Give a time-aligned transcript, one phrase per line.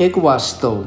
[0.00, 0.82] एक वास्तव.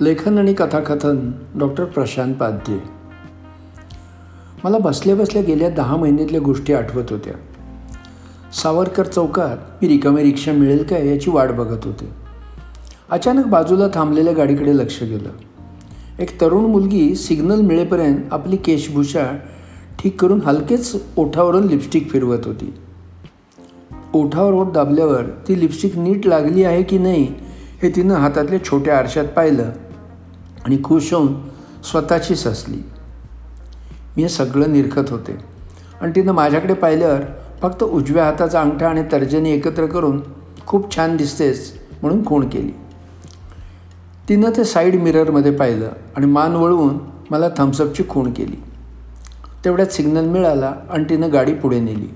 [0.00, 2.78] लेखन आणि कथाकथन डॉक्टर प्रशांत पाध्ये
[4.64, 7.34] मला बसल्या बसल्या गेल्या दहा महिन्यातल्या गोष्टी आठवत होत्या.
[8.52, 12.08] सावरकर चौकात मी रिकामी रिक्षा मिळेल काय याची वाट बघत होते.
[13.10, 15.30] अचानक बाजूला थांबलेल्या गाडीकडे लक्ष गेलं.
[16.18, 19.36] एक तरुण मुलगी सिग्नल मिळेपर्यंत आपली केशभूषा
[19.98, 22.74] ठीक करून हलकेच ओठावरून लिपस्टिक फिरवत होती.
[24.14, 27.41] ओठावर ओठ दाबल्यावर ती लिपस्टिक नीट लागली आहे की नाही
[27.82, 29.70] हे तिनं हातातल्या छोट्या आरशात पाहिलं
[30.64, 31.34] आणि खुश होऊन
[31.82, 32.82] स्वतःचीच हसली
[34.16, 35.36] मी हे सगळं निरखत होते.
[36.00, 37.20] आणि तिनं माझ्याकडे पाहिल्यावर
[37.62, 40.20] फक्त उजव्या हाताचा अंगठा आणि तर्जनी एकत्र करून
[40.66, 42.72] खूप छान दिसतेस म्हणून खूण केली.
[44.28, 46.98] तिनं ते साईड मिररमध्ये पाहिलं आणि मान वळवून
[47.30, 48.62] मला थम्सअपची खूण केली.
[49.64, 52.14] तेवढ्यात सिग्नल मिळाला आणि तिनं गाडी पुढे नेली.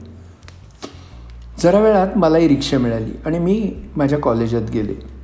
[1.63, 5.16] जरा वेळात मलाही रिक्षा मिळाली आणि मी माझ्या कॉलेजात गेले.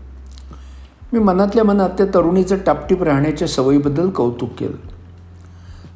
[1.12, 4.77] मी मनातल्या मनात त्या तरुणीचं टापटीप राहण्याच्या सवयीबद्दल कौतुक केलं.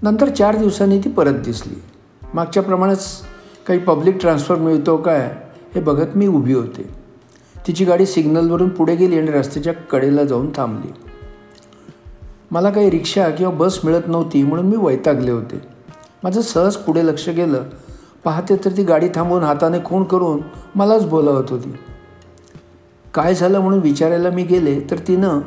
[0.03, 1.83] नंतर चार दिवसांनी ती परत दिसली.
[2.35, 3.07] मागच्याप्रमाणेच
[3.67, 5.37] काही पब्लिक ट्रान्सफर मिळतो काय
[5.75, 6.95] हे बघत मी उभी होते.
[7.67, 10.93] तिची गाडी सिग्नलवरून पुढे गेली आणि रस्त्याच्या कडेला जाऊन थांबली.
[12.51, 15.61] मला काही रिक्षा किंवा बस मिळत नव्हती म्हणून मी वैतागले होते.
[16.23, 17.63] माझं सहज पुढे लक्ष गेलं.
[18.25, 20.41] पाहते तर ती गाडी थांबवून हाताने खूण करून
[20.75, 21.75] मलाच बोलावत होती.
[23.17, 25.41] काय झालं म्हणून विचारायला मी गेले तर तिनं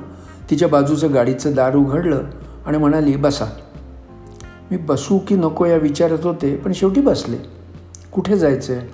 [0.49, 2.23] तिच्या बाजूचं गाडीचं दार उघडलं
[2.65, 3.45] आणि म्हणाली बसा.
[4.71, 7.37] मी बसू की नको या विचारत होते पण शेवटी बसले.
[8.11, 8.87] कुठे जायचं आहे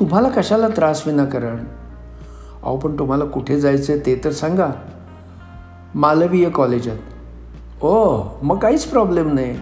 [0.00, 1.64] तुम्हाला कशाला त्रास विनाकारण?
[2.62, 4.70] अहो पण तुम्हाला कुठे जायचं आहे ते तर सांगा.
[5.94, 7.84] मालवीय कॉलेजात.
[7.84, 9.56] ओ मग काहीच प्रॉब्लेम नाही.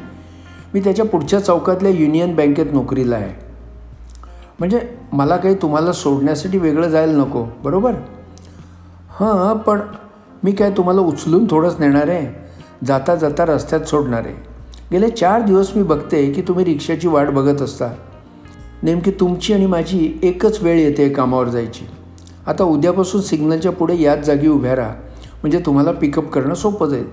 [0.74, 3.49] मी त्याच्या पुढच्या चौकातल्या युनियन बँकेत नोकरीला आहे.
[4.60, 7.92] म्हणजे मला काही तुम्हाला सोडण्यासाठी वेगळं जायला नको बरोबर?
[9.10, 9.80] हां पण
[10.44, 12.50] मी काय तुम्हाला उचलून थोडंच नेणार आहे.
[12.86, 14.34] जाता जाता रस्त्यात सोडणार आहे.
[14.92, 17.88] गेले चार दिवस मी बघते की तुम्ही रिक्षाची वाट बघत असता.
[18.82, 21.86] नेमकी तुमची आणि माझी एकच वेळ येते कामावर जायची.
[22.46, 24.94] आता उद्यापासून सिग्नलच्या पुढे याच जागी उभ्या राहा.
[25.42, 27.06] म्हणजे तुम्हाला पिकअप करणं सोपं जाईल.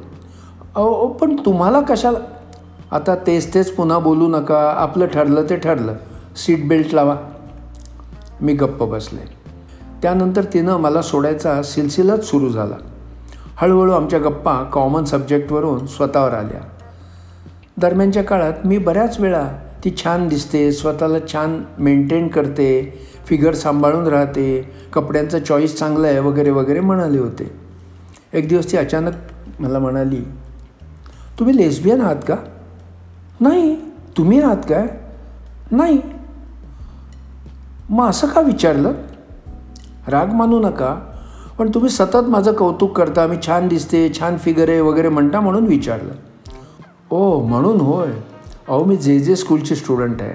[0.75, 2.19] अहो पण तुम्हाला कशाला?
[2.91, 4.73] आता तेच तेच पुन्हा बोलू नका.
[4.77, 5.93] आपलं ठरलं ते ठरलं.
[6.35, 7.15] सीट बेल्ट लावा.
[8.41, 9.21] मी गप्प बसले.
[10.01, 12.75] त्यानंतर तिनं मला सोडायचा सिलसिलाच सुरू झाला.
[13.55, 16.61] हळूहळू आमच्या गप्पा कॉमन सब्जेक्टवरून स्वतःवर आल्या.
[17.77, 19.47] दरम्यानच्या काळात मी बऱ्याच वेळा
[19.85, 26.49] ती छान दिसते स्वतःला छान मेंटेन करते फिगर सांभाळून राहते कपड्यांचं चॉईस चांगलं आहे वगैरे
[26.49, 27.51] वगैरे म्हणाले होते.
[28.33, 29.11] एक दिवस ती अचानक
[29.59, 30.21] मला म्हणाली
[31.39, 32.35] तुम्ही लेस्बियन आहात का?
[33.41, 33.75] नाही.
[34.17, 34.87] तुम्ही आहात काय?
[35.71, 36.01] नाही.
[37.89, 38.93] मग असं का विचारलं?
[40.07, 40.95] राग मानू नका
[41.59, 45.67] पण तुम्ही सतत माझं कौतुक करता मी छान दिसते छान फिगर आहे वगैरे म्हणता म्हणून
[45.67, 46.11] विचारलं.
[47.11, 48.07] ओ म्हणून होय.
[48.67, 50.33] अहो मी जे जे स्कूलचे स्टुडंट आहे.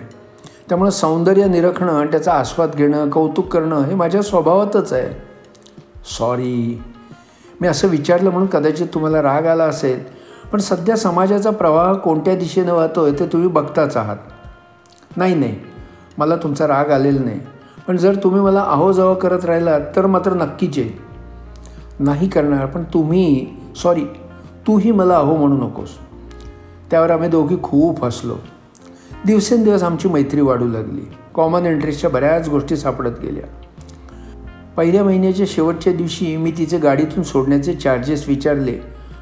[0.69, 5.23] त्यामुळं सौंदर्य निरखणं त्याचा आस्वाद घेणं कौतुक करणं हे माझ्या स्वभावातच आहे.
[6.19, 6.83] सॉरी
[7.61, 10.01] मी असं विचारलं म्हणून कदाचित तुम्हाला राग आला असेल
[10.53, 14.17] पण सध्या समाजाचा प्रवाह कोणत्या दिशेनं वाहतो आहे ते तुम्ही बघताच आहात.
[15.17, 15.72] नाही नाही.
[16.19, 17.41] मला तुमचा राग आलेला नाही.
[17.87, 20.99] पण जर तुम्ही मला अहोजावं करत राहिलात तर मात्र नक्कीच आहे
[22.01, 23.47] नाही करणार पण तुम्ही
[23.83, 24.05] सॉरी
[24.67, 25.89] तूही मला अहो म्हणू नकोस.
[26.91, 28.35] त्यावर आम्ही दोघी खूप हसलो.
[29.27, 31.01] दिवसेंदिवस आमची मैत्री वाढू लागली.
[31.35, 33.45] कॉमन इंटरेस्टच्या बऱ्याच गोष्टी सापडत गेल्या.
[34.77, 38.79] पहिल्या महिन्याच्या शेवटच्या दिवशी मी तिचे गाडीतून सोडण्याचे चार्जेस विचारले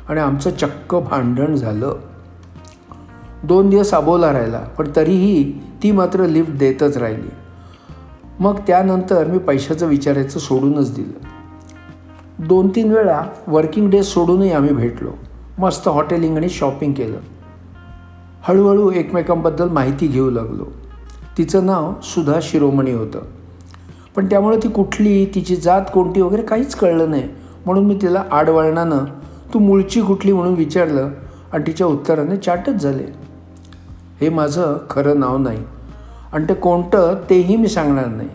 [0.09, 1.95] आणि आमचं चक्क भांडण झालं.
[3.45, 5.53] दोन दिवस अबोला राहिला पण तरीही
[5.83, 7.29] ती मात्र लिफ्ट देतच राहिली.
[8.41, 11.25] मग त्यानंतर मी पैशाचं विचारायचं सोडूनच दिलं.
[12.47, 15.11] दोन तीन वेळा वर्किंग डेज सोडूनही आम्ही भेटलो.
[15.59, 17.17] मस्त हॉटेलिंग आणि शॉपिंग केलं.
[18.43, 20.65] हळूहळू एकमेकांबद्दल माहिती घेऊ लागलो.
[21.39, 23.19] तिचं नाव सुधा शिरोमणी होतं.
[24.17, 27.29] पण त्यामुळे ती कुठली तिची जात कोणती वगैरे काहीच कळलं नाही.
[27.67, 28.99] म्हणून मी तिला आडवळणानं
[29.55, 31.11] तू मूळची कुठली म्हणून विचारलं
[31.53, 33.20] आणि तिच्या उत्तराने चाटच झाले.
[34.21, 35.65] हे माझं खरं नाव नाही.
[36.33, 38.29] आणि ते कोणतं तेही मी सांगणार नाही.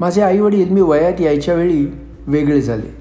[0.00, 1.86] माझे आईवडील मी वयात यायच्या वेळी
[2.26, 2.96] वेगळे झाले.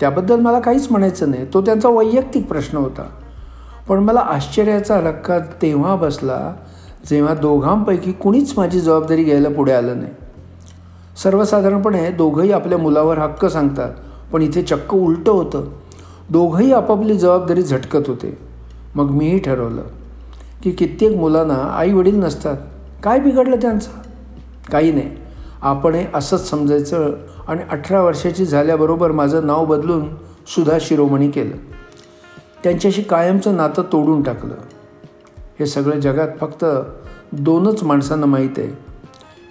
[0.00, 1.46] त्याबद्दल मला काहीच म्हणायचं नाही.
[1.54, 3.02] तो त्यांचा वैयक्तिक प्रश्न होता.
[3.88, 6.54] पण मला आश्चर्याचा रक्का तेव्हा बसला
[7.10, 10.12] जेव्हा दोघांपैकी कुणीच माझी जबाबदारी घ्यायला पुढे आलं नाही.
[11.22, 13.90] सर्वसाधारणपणे दोघंही आपल्या मुलावर हक्क सांगतात
[14.32, 15.64] पण इथे चक्क उलटं होतं.
[16.30, 18.38] दोघंही आपापली जबाबदारी झटकत होते.
[18.94, 19.82] मग मीही ठरवलं.
[20.62, 22.56] की कित्येक मुलांना आई वडील नसतात.
[23.02, 23.90] काय बिघडलं त्यांचं?
[24.72, 25.10] काही नाही.
[25.62, 27.12] आपण हे असंच समजायचं
[27.48, 30.08] आणि अठरा वर्षाची झाल्याबरोबर माझं नाव बदलून
[30.46, 31.56] सुधा शिरोमणी केलं.
[32.64, 34.54] त्यांच्याशी कायमचं नातं तोडून टाकलं.
[35.60, 36.64] हे सगळं जगात फक्त
[37.32, 38.78] दोनच माणसांना माहीत आहे.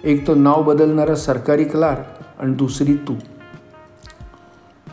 [0.04, 3.14] एक तो नाव बदलणारा सरकारी क्लार्क आणि दुसरी तू.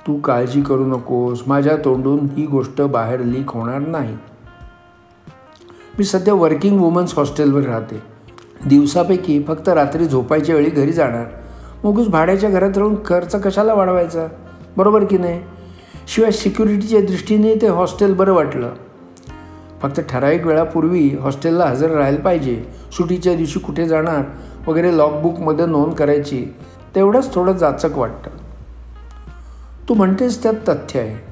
[0.08, 1.44] तू काळजी करू नकोस.
[1.48, 4.18] माझ्या तोंडून ही गोष्ट बाहेर लीक होणार नाही.
[5.98, 8.02] मी सध्या वर्किंग वुमन्स हॉस्टेलवर राहते.
[8.66, 11.26] दिवसापैकी फक्त रात्री झोपायच्या वेळी घरी जाणार.
[11.84, 14.28] मगच भाड्याच्या घरात राहून खर्च कशाला वाढवायचा?
[14.78, 15.42] बरोबर की नाही?
[16.08, 18.74] शिवाय सिक्युरिटीच्या दृष्टीने ते हॉस्टेल बरं वाटलं.
[19.82, 22.66] फक्त ठराविक वेळापूर्वी हॉस्टेलला हजर राहायला पाहिजे.
[22.92, 24.22] सुटीच्या दिवशी कुठे जाणार?
[24.68, 26.46] वगैरे लॉगबुकमध्ये नोंद करायची.
[26.96, 28.30] तेवढंच थोडं जाचक वाटतं.
[29.90, 31.32] तू म्हणतेस त्यात तथ्य आहे.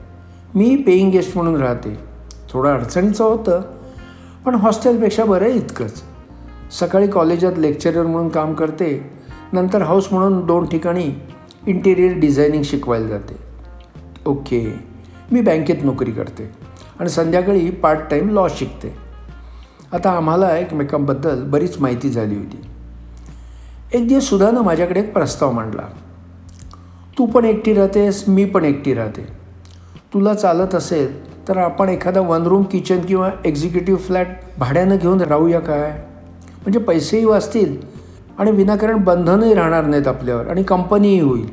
[0.55, 1.99] मी पेईंग गेस्ट म्हणून राहते.
[2.49, 3.61] थोडं अडचणीचं होतं.
[4.45, 6.01] पण हॉस्टेलपेक्षा बरं आहे इतकंच.
[6.79, 9.11] सकाळी कॉलेजात लेक्चरर म्हणून काम करते
[9.53, 11.09] नंतर हाऊस म्हणून दोन ठिकाणी
[11.67, 13.35] इंटेरियर डिझायनिंग शिकवायला जाते.
[14.25, 14.73] ओके
[15.31, 16.51] मी बँकेत नोकरी करते
[16.99, 18.95] आणि संध्याकाळी पार्ट टाईम लॉ शिकते.
[19.93, 22.61] आता आम्हाला एकमेकांबद्दल बरीच माहिती झाली होती.
[23.93, 25.81] एक दिवस सुधानं माझ्याकडे एक प्रस्ताव मांडला.
[27.17, 29.27] तू पण एकटी राहतेस मी पण एकटी राहते.
[30.13, 34.27] तुला चालत असेल तर आपण एखादा वन रूम किचन किंवा एक्झिक्युटिव्ह फ्लॅट
[34.59, 35.91] भाड्यानं घेऊन राहूया काय?
[36.61, 37.77] म्हणजे पैसेही वाचतील
[38.39, 41.49] आणि विनाकारण बंधनही राहणार नाहीत आपल्यावर आणि कंपनीही होईल.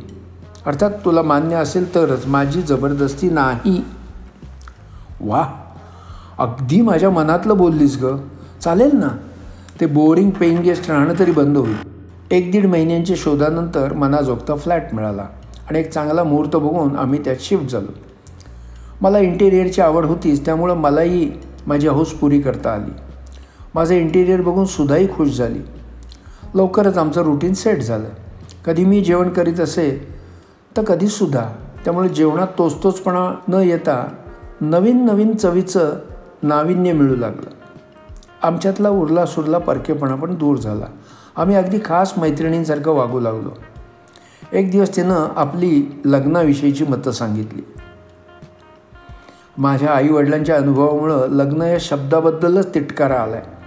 [0.67, 3.85] अर्थात तुला मान्य असेल तरच माझी जबरदस्ती नाही.
[5.21, 5.47] वा
[6.39, 8.17] अगदी माझ्या मनातलं बोललीस ग.
[8.61, 9.09] चालेल ना?
[9.81, 11.77] ते बोरिंग पेईंग गेस्ट राहणं तरी बंद होईल.
[12.31, 15.27] एक दीड महिन्यांच्या शोधानंतर मनाजोगता फ्लॅट मिळाला
[15.69, 18.10] आणि एक चांगला मुहूर्त बघून आम्ही त्यात शिफ्ट झालो.
[19.00, 21.32] मला इंटेरियरची आवड होतीच त्यामुळं मलाही
[21.67, 22.91] माझी हौस पुरी करता आली.
[23.75, 25.58] माझं इंटेरियर बघून सुद्धाही खुश झाली.
[26.55, 28.08] लवकरच आमचं रुटीन सेट झालं.
[28.64, 30.08] कधी मी जेवण करीत असे
[30.76, 31.49] तर कधीसुद्धा
[31.85, 34.08] त्यामुळे जेवणात तोच तोचपणा न येता
[34.61, 35.94] नवीन नवीन चवीचं
[36.43, 37.50] नाविन्य मिळू लागलं.
[38.43, 40.87] आमच्यातला उरला सुरला परकेपणा पण दूर झाला.
[41.37, 43.50] आम्ही अगदी खास मैत्रिणींसारखं वागू लागलो.
[44.52, 47.62] एक दिवस तिनं आपली लग्नाविषयीची मतं सांगितली.
[49.58, 53.58] माझ्या आईवडिलांच्या अनुभवामुळं लग्न या शब्दाबद्दलच तिटकारा आला आहे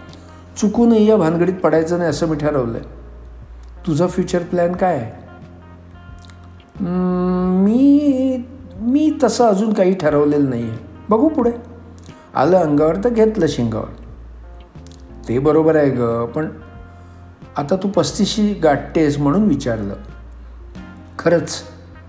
[0.57, 5.11] चुकूनही या भानगडीत पडायचं नाही असं मी ठरवलं आहे तुझा फ्युचर प्लॅन काय आहे?
[7.63, 8.43] मी
[8.81, 10.77] मी तसं अजून काही ठरवलेलं नाही आहे
[11.09, 11.51] बघू पुढे.
[12.35, 13.91] आलं अंगावर तर घेतलं शिंगावर.
[15.27, 16.47] ते बरोबर आहे ग पण
[17.57, 19.93] आता तू पस्तीशी गाठतेस म्हणून विचारलं.
[21.19, 21.61] खरंच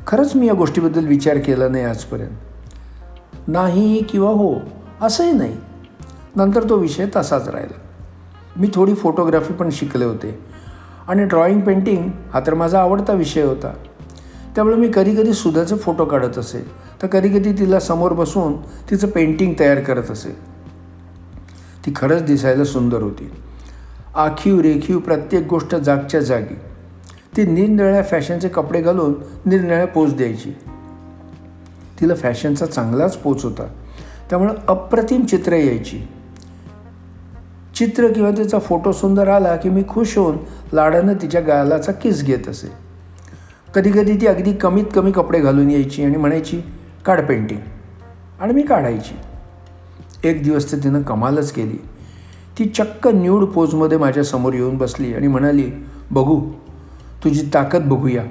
[0.07, 2.37] खरंच मी या गोष्टीबद्दल विचार केला नाही आजपर्यंत.
[3.49, 4.55] नाही किंवा हो
[5.01, 5.57] असंही नाही.
[6.37, 7.79] नंतर तो विषय तसाच राहिला.
[8.57, 10.39] मी थोडी फोटोग्राफी पण शिकले होते.
[11.09, 13.75] आणि ड्रॉइंग पेंटिंग हा तर माझा आवडता विषय होता.
[14.55, 16.67] त्यामुळे मी कधी कधी सुधाचे फोटो काढत असे.
[17.03, 18.57] तर कधी कधी तिला समोर बसून
[18.91, 20.31] तिचं पेंटिंग तयार करत असे.
[21.87, 23.31] ती खरंच दिसायला सुंदर होती.
[24.15, 26.55] आखीव रेखीव प्रत्येक गोष्ट जागच्या जागी.
[27.37, 29.15] ती निरनिळ्या फॅशनचे कपडे घालून
[29.47, 30.57] निरनिळ्या पोच द्यायची.
[32.01, 33.67] तिला फॅशनचा चांगलाच पोच होता.
[34.31, 36.01] त्यामुळं अप्रतिम चित्र यायची.
[37.75, 40.37] चित्र किंवा तिचा फोटो सुंदर आला की मी खुश होऊन
[40.73, 42.73] लाडानं तिच्या गालाचा किस घेत असे.
[43.75, 46.61] कधीकधी ती अगदी कमीत कमी कपडे घालून यायची आणि म्हणायची
[47.05, 47.61] काढ पेंटिंग.
[48.41, 49.15] आणि मी काढायची.
[50.29, 51.83] एक दिवस तर तिनं कमालच केली.
[52.59, 55.71] ती चक्क न्यूड पोजमध्ये माझ्यासमोर येऊन बसली आणि म्हणाली
[56.11, 56.41] बघू
[57.25, 58.23] तुझी ताकद बघूया.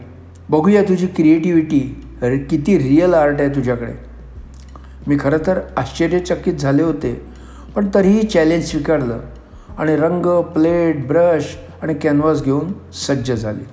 [0.50, 2.08] बघूया तुझी क्रिएटिव्हिटी.
[2.24, 3.94] अरे किती रिअल आर्ट आहे तुझ्याकडे.
[5.08, 7.13] मी खरं तर आश्चर्यचकित झाले होते
[7.75, 9.20] पण तरीही चॅलेंज स्वीकारलं
[9.77, 13.63] आणि रंग प्लेट ब्रश आणि कॅनव्हास घेऊन सज्ज झाली.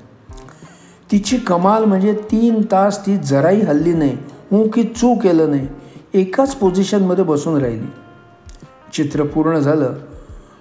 [1.12, 4.16] तिची कमाल म्हणजे तीन तास ती जराही हल्ली नाही
[4.50, 5.66] हू की चू केलं नाही
[6.20, 7.86] एकाच पोझिशनमध्ये बसून राहिली.
[8.92, 9.94] चित्र पूर्ण झालं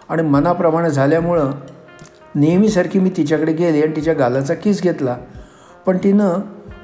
[0.09, 1.51] आणि मनाप्रमाणे झाल्यामुळं
[2.35, 5.17] नेहमीसारखी मी तिच्याकडे गेले आणि तिच्या गालाचा किस घेतला
[5.85, 6.39] पण तिनं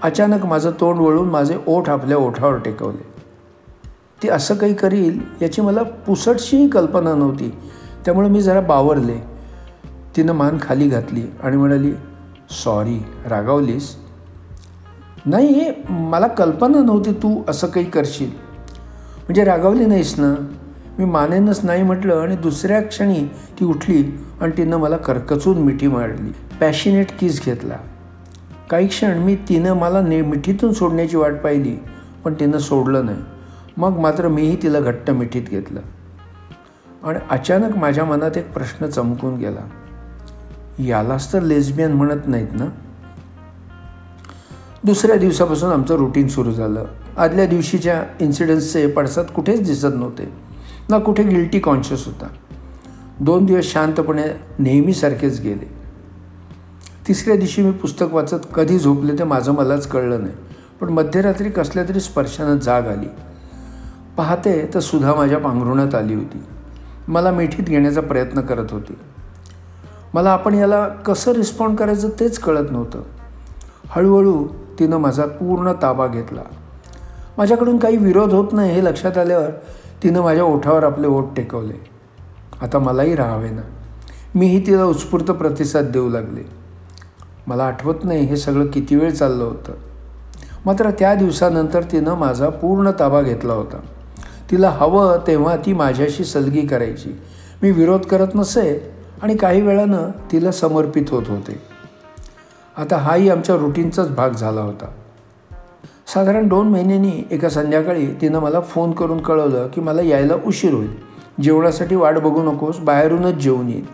[0.06, 3.06] अचानक माझं तोंड वळून माझे ओठ आपल्या ओठावर टेकवले.
[4.24, 7.56] ती असं काही करील याची मला पुसटशीही कल्पना नव्हती.
[8.06, 9.18] त्यामुळे मी जरा बावरले.
[10.18, 11.92] तिनं मान खाली घातली आणि म्हणाली
[12.64, 13.96] सॉरी रागावलीस?
[15.26, 18.30] नाही मला कल्पना नव्हती तू असं काही करशील.
[19.20, 20.36] म्हणजे रागावली नाहीस ना?
[21.00, 26.32] मी मानेनच नाही म्हटलं आणि दुसऱ्या क्षणी ती उठली आणि तिनं मला करकचून मिठी मारली.
[26.60, 27.76] पॅशिनेट किस घेतला.
[28.69, 31.77] काही क्षण मी तिनं मला ने मिठीतून सोडण्याची वाट पाहिली
[32.24, 33.17] पण तिनं सोडलं नाही.
[33.77, 35.79] मग मात्र मीही तिला घट्ट मिठीत घेतलं.
[37.03, 39.69] आणि अचानक माझ्या मनात एक प्रश्न चमकून गेला.
[40.79, 42.65] यालाच तर लेस्बियन म्हणत नाहीत ना?
[44.84, 46.86] दुसऱ्या दिवसापासून आमचं रुटीन सुरू झालं.
[47.17, 50.34] आदल्या दिवशीच्या इन्सिडन्सचे पडसाद कुठेच दिसत नव्हते.
[50.89, 52.27] ना कुठे गिल्टी कॉन्शियस होता.
[53.19, 54.24] दोन दिवस शांतपणे
[54.60, 55.75] नेहमीसारखेच गेले.
[57.08, 60.34] तिसऱ्या दिवशी मी पुस्तक वाचत कधी झोपले ते माझं मलाच कळलं नाही.
[60.82, 63.08] पण मध्यरात्री कसल्या तरी स्पर्शानं जाग आली.
[64.18, 66.44] पाहते तर सुधा माझ्या पांघरुणात आली होती.
[67.08, 68.98] मला मिठीत घेण्याचा प्रयत्न करत होती.
[70.14, 73.02] मला आपण याला कसं रिस्पॉन्ड करायचं तेच कळत नव्हतं.
[73.90, 74.48] हळूहळू
[74.80, 76.42] तिनं माझा पूर्ण ताबा घेतला.
[77.38, 79.50] माझ्याकडून काही विरोध होत नाही हे लक्षात आल्यावर
[80.04, 81.74] तिनं माझ्या ओठावर आपले ओठ टेकवले.
[82.62, 83.62] आता मलाही राहावे ना.
[84.36, 86.64] मीही तिला उत्स्फूर्त प्रतिसाद देऊ लागले.
[87.48, 89.72] मला आठवत नाही हे सगळं किती वेळ चाललं होतं.
[90.66, 93.78] मात्र त्या दिवसानंतर तिनं माझा पूर्ण ताबा घेतला होता.
[94.52, 97.10] तिला हवं तेव्हा ती माझ्याशी सलगी करायची.
[97.64, 101.62] मी विरोध करत नसे आणि काही वेळानं तिला समर्पित होत होते.
[102.78, 104.86] आता हाही आमच्या रुटीनचाच भाग झाला होता.
[106.08, 110.96] साधारण दोन महिन्यांनी एका संध्याकाळी तिनं मला फोन करून कळवलं की मला यायला उशीर होईल.
[111.42, 113.86] जेवणासाठी वाट बघू नकोस बाहेरूनच जेवून येईल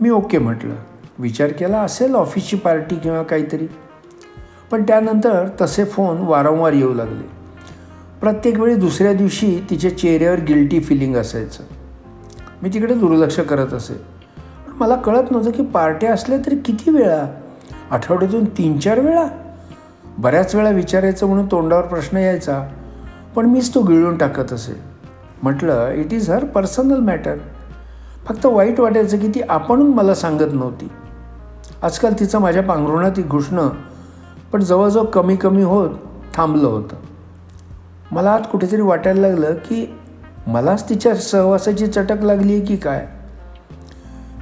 [0.00, 0.74] मी ओके म्हटलं.
[1.18, 3.66] विचार केला असेल ऑफिसची पार्टी किंवा काहीतरी.
[4.70, 7.28] पण त्यानंतर तसे फोन वारंवार येऊ लागले.
[8.20, 11.62] प्रत्येक वेळी दुसऱ्या दिवशी तिच्या चेहऱ्यावर गिल्टी फिलिंग असायचं.
[12.62, 13.94] मी तिकडे दुर्लक्ष करत असे.
[14.66, 17.40] पण मला कळत नव्हतं की पार्ट्या असल्या तरी किती वेळा?
[17.90, 19.26] आठवड्यातून तीन चार वेळा?
[20.18, 22.68] बऱ्याच वेळा विचारायचं म्हणून तोंडावर प्रश्न यायचा.
[23.36, 24.80] पण मीच तो गिळून टाकत असे.
[25.42, 27.36] म्हटलं it is her personal matter
[28.28, 30.88] फक्त वाईट वाटायचं की ती आपणून मला सांगत नव्हती.
[31.82, 33.68] आजकाल तिचं माझ्या पांघरुणात घुसणं
[34.52, 35.90] पण जवळजवळ कमी कमी होत
[36.34, 36.96] थांबलं होतं.
[38.12, 39.94] मला आत कुठेतरी वाटायला लागलं की
[40.46, 43.08] मलाच तिच्या सहवासाची चटक लागली आहे की काय?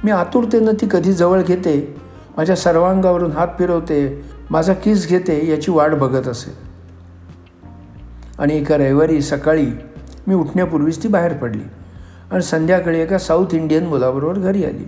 [0.03, 2.01] मी आतुरतेनं ती कधी जवळ घेते
[2.37, 6.57] माझ्या सर्वांगावरून हात फिरवते माझा किस घेते याची वाट बघत असे.
[8.39, 9.67] आणि एका रविवारी सकाळी
[10.27, 11.63] मी उठण्यापूर्वीच ती बाहेर पडली
[12.31, 14.85] आणि संध्याकाळी एका साऊथ इंडियन मुलाबरोबर घरी आली.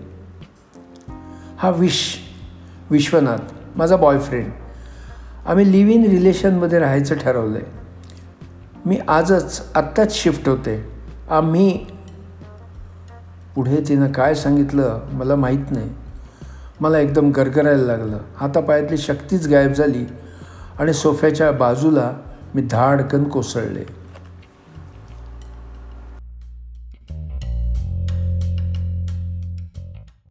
[1.57, 2.28] हा विश
[2.91, 4.51] विश्वनाथ माझा बॉयफ्रेंड
[5.45, 7.77] आम्ही लिव्ह इन रिलेशनमध्ये राहायचं ठरवलं आहे
[8.85, 10.85] मी आजच आत्ताच शिफ्ट होते.
[11.29, 11.85] आम्ही
[13.55, 15.89] पुढे तिनं काय सांगितलं मला माहीत नाही.
[16.81, 18.17] मला एकदम गरगरायला लागलं.
[18.35, 20.05] हातापायातली शक्तीच गायब झाली
[20.79, 22.11] आणि सोफ्याच्या बाजूला
[22.55, 23.85] मी धाडकन कोसळले.